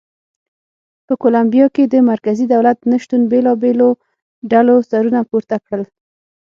په 1.05 1.13
کولمبیا 1.21 1.65
کې 1.75 1.83
د 1.93 1.95
مرکزي 2.11 2.45
دولت 2.53 2.77
نه 2.91 2.97
شتون 3.03 3.21
بېلابېلو 3.31 3.89
ډلو 4.51 4.75
سرونه 4.89 5.19
پورته 5.29 5.55
کړل. 5.65 5.83